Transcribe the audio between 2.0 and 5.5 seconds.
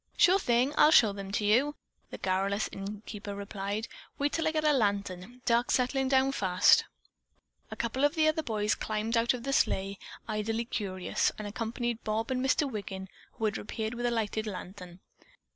the garrulous innkeeper replied. "Wait till I get a lantern.